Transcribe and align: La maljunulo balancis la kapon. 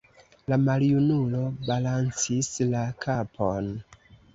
La 0.53 0.57
maljunulo 0.63 1.43
balancis 1.69 2.53
la 2.75 2.85
kapon. 3.09 3.75